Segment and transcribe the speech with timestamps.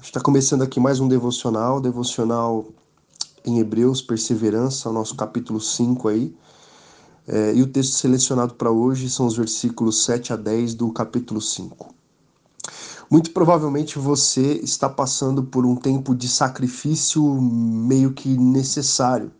[0.00, 2.66] Está começando aqui mais um devocional, devocional
[3.44, 6.34] em Hebreus, Perseverança, o nosso capítulo 5 aí.
[7.28, 11.40] É, e o texto selecionado para hoje são os versículos 7 a 10 do capítulo
[11.40, 11.94] 5.
[13.10, 19.30] Muito provavelmente você está passando por um tempo de sacrifício meio que necessário.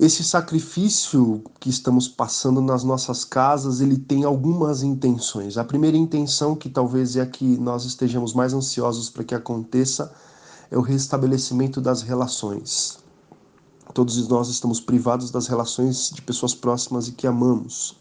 [0.00, 5.58] Esse sacrifício que estamos passando nas nossas casas, ele tem algumas intenções.
[5.58, 10.10] A primeira intenção, que talvez é a que nós estejamos mais ansiosos para que aconteça,
[10.70, 12.98] é o restabelecimento das relações.
[13.92, 17.94] Todos nós estamos privados das relações de pessoas próximas e que amamos.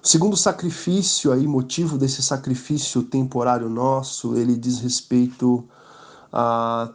[0.00, 5.64] O segundo sacrifício, aí, motivo desse sacrifício temporário nosso, ele diz respeito
[6.32, 6.92] a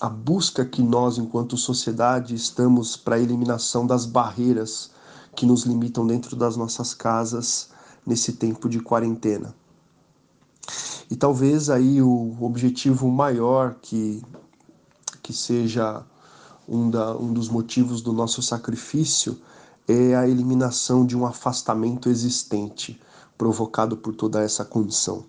[0.00, 4.90] a busca que nós, enquanto sociedade, estamos para a eliminação das barreiras
[5.34, 7.70] que nos limitam dentro das nossas casas
[8.06, 9.54] nesse tempo de quarentena.
[11.10, 14.22] E talvez aí o objetivo maior que,
[15.22, 16.02] que seja
[16.68, 19.38] um, da, um dos motivos do nosso sacrifício
[19.86, 23.00] é a eliminação de um afastamento existente
[23.36, 25.24] provocado por toda essa condição.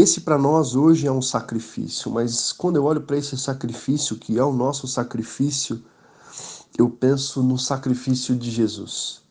[0.00, 4.38] Esse para nós hoje é um sacrifício, mas quando eu olho para esse sacrifício, que
[4.38, 5.82] é o nosso sacrifício,
[6.78, 9.22] eu penso no sacrifício de Jesus.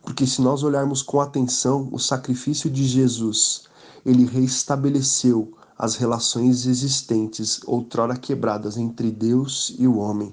[0.00, 3.64] Porque se nós olharmos com atenção, o sacrifício de Jesus,
[4.06, 10.32] ele reestabeleceu as relações existentes, outrora quebradas, entre Deus e o homem.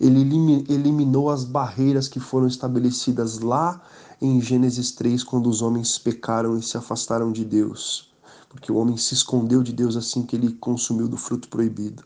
[0.00, 0.22] Ele
[0.68, 3.80] eliminou as barreiras que foram estabelecidas lá
[4.20, 8.15] em Gênesis 3, quando os homens pecaram e se afastaram de Deus
[8.56, 12.02] porque o homem se escondeu de Deus assim que ele consumiu do fruto proibido.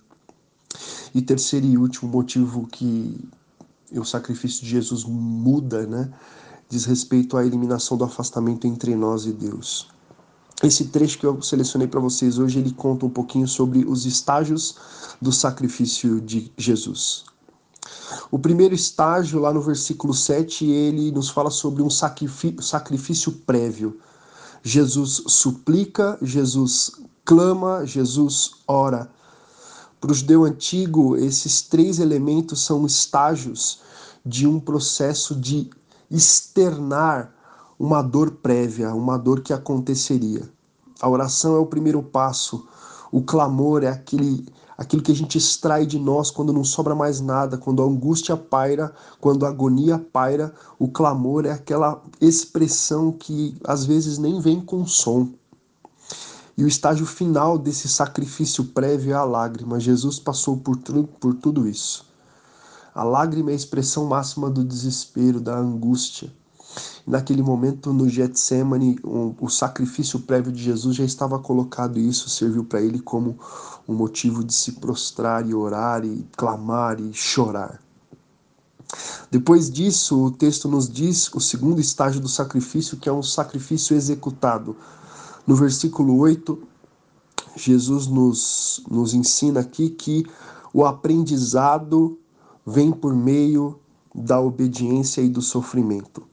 [1.14, 3.16] E terceiro e último motivo que
[3.92, 6.12] o sacrifício de Jesus muda, né,
[6.68, 9.88] diz respeito à eliminação do afastamento entre nós e Deus.
[10.62, 14.76] Esse trecho que eu selecionei para vocês hoje, ele conta um pouquinho sobre os estágios
[15.22, 17.24] do sacrifício de Jesus.
[18.30, 23.98] O primeiro estágio, lá no versículo 7, ele nos fala sobre um sacrifício prévio.
[24.62, 26.92] Jesus suplica, Jesus
[27.24, 29.10] clama, Jesus ora.
[30.00, 33.80] Para o judeu antigo, esses três elementos são estágios
[34.24, 35.70] de um processo de
[36.10, 37.34] externar
[37.78, 40.48] uma dor prévia, uma dor que aconteceria.
[41.00, 42.66] A oração é o primeiro passo,
[43.10, 44.46] o clamor é aquele
[44.80, 48.34] aquilo que a gente extrai de nós quando não sobra mais nada, quando a angústia
[48.34, 54.58] paira, quando a agonia paira, o clamor é aquela expressão que às vezes nem vem
[54.58, 55.28] com som.
[56.56, 59.78] E o estágio final desse sacrifício prévio é a lágrima.
[59.78, 60.78] Jesus passou por,
[61.20, 62.06] por tudo isso.
[62.94, 66.32] A lágrima é a expressão máxima do desespero, da angústia.
[67.06, 72.28] Naquele momento, no Getsemane, o, o sacrifício prévio de Jesus já estava colocado e isso
[72.28, 73.38] serviu para ele como
[73.88, 77.80] um motivo de se prostrar e orar e clamar e chorar.
[79.30, 83.96] Depois disso, o texto nos diz o segundo estágio do sacrifício, que é um sacrifício
[83.96, 84.76] executado.
[85.46, 86.60] No versículo 8,
[87.56, 90.26] Jesus nos, nos ensina aqui que
[90.72, 92.18] o aprendizado
[92.66, 93.78] vem por meio
[94.14, 96.29] da obediência e do sofrimento.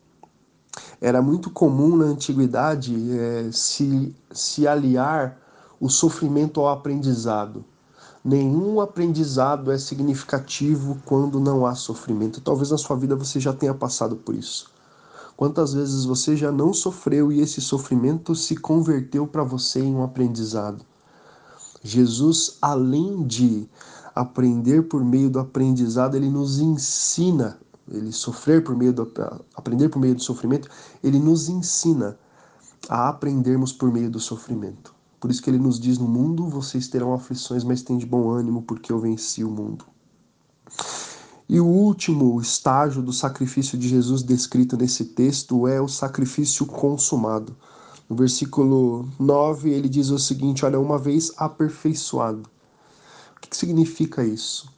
[0.99, 5.37] Era muito comum na antiguidade é, se, se aliar
[5.79, 7.63] o sofrimento ao aprendizado.
[8.23, 12.41] Nenhum aprendizado é significativo quando não há sofrimento.
[12.41, 14.69] Talvez na sua vida você já tenha passado por isso.
[15.37, 20.03] Quantas vezes você já não sofreu e esse sofrimento se converteu para você em um
[20.03, 20.83] aprendizado?
[21.83, 23.69] Jesus, além de
[24.15, 27.59] aprender por meio do aprendizado, ele nos ensina
[27.91, 29.11] ele sofrer por meio do
[29.55, 30.69] aprender por meio do sofrimento,
[31.03, 32.17] ele nos ensina
[32.89, 34.95] a aprendermos por meio do sofrimento.
[35.19, 38.29] Por isso que ele nos diz no mundo vocês terão aflições, mas tem de bom
[38.29, 39.85] ânimo porque eu venci o mundo.
[41.49, 47.55] E o último estágio do sacrifício de Jesus descrito nesse texto é o sacrifício consumado.
[48.09, 52.43] No versículo 9 ele diz o seguinte: Olha, uma vez aperfeiçoado.
[53.37, 54.69] O que significa isso?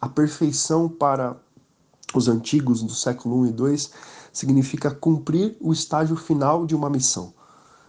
[0.00, 1.36] A perfeição para
[2.14, 3.88] os antigos do século I e II,
[4.32, 7.32] significa cumprir o estágio final de uma missão.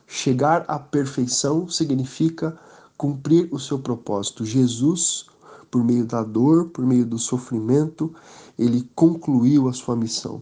[0.07, 2.57] Chegar à perfeição significa
[2.97, 4.43] cumprir o seu propósito.
[4.43, 5.27] Jesus,
[5.69, 8.13] por meio da dor, por meio do sofrimento,
[8.57, 10.41] ele concluiu a sua missão.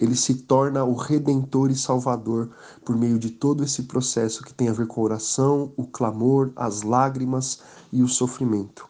[0.00, 2.50] Ele se torna o redentor e salvador
[2.84, 6.52] por meio de todo esse processo que tem a ver com a oração, o clamor,
[6.56, 7.60] as lágrimas
[7.92, 8.86] e o sofrimento.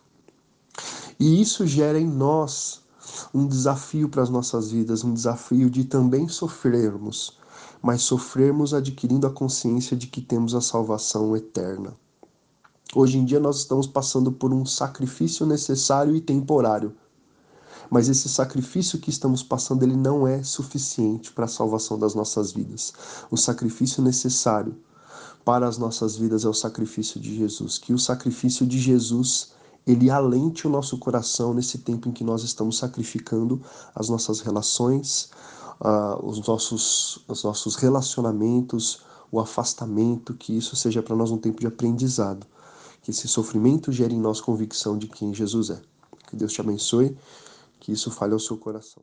[1.20, 2.83] E isso gera em nós
[3.32, 7.38] um desafio para as nossas vidas, um desafio de também sofrermos,
[7.82, 11.94] mas sofrermos adquirindo a consciência de que temos a salvação eterna.
[12.94, 16.94] Hoje em dia nós estamos passando por um sacrifício necessário e temporário.
[17.90, 22.52] Mas esse sacrifício que estamos passando, ele não é suficiente para a salvação das nossas
[22.52, 22.92] vidas.
[23.30, 24.76] O sacrifício necessário
[25.44, 27.78] para as nossas vidas é o sacrifício de Jesus.
[27.78, 29.52] Que o sacrifício de Jesus
[29.86, 33.60] ele alente o nosso coração nesse tempo em que nós estamos sacrificando
[33.94, 35.30] as nossas relações,
[35.80, 41.60] uh, os, nossos, os nossos relacionamentos, o afastamento, que isso seja para nós um tempo
[41.60, 42.46] de aprendizado.
[43.02, 45.80] Que esse sofrimento gere em nós convicção de quem Jesus é.
[46.28, 47.16] Que Deus te abençoe,
[47.78, 49.02] que isso fale ao seu coração.